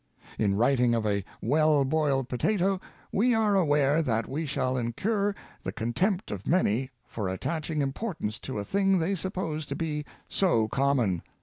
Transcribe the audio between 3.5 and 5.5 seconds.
aware that we shall incur